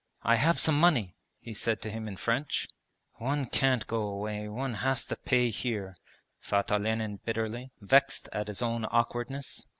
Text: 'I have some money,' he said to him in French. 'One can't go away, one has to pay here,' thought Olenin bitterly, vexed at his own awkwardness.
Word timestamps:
'I 0.23 0.37
have 0.37 0.59
some 0.59 0.79
money,' 0.79 1.13
he 1.39 1.53
said 1.53 1.79
to 1.83 1.91
him 1.91 2.07
in 2.07 2.17
French. 2.17 2.67
'One 3.19 3.45
can't 3.45 3.85
go 3.85 4.01
away, 4.01 4.47
one 4.49 4.73
has 4.81 5.05
to 5.05 5.15
pay 5.15 5.51
here,' 5.51 5.95
thought 6.41 6.71
Olenin 6.71 7.19
bitterly, 7.23 7.69
vexed 7.79 8.27
at 8.33 8.47
his 8.47 8.63
own 8.63 8.85
awkwardness. 8.85 9.67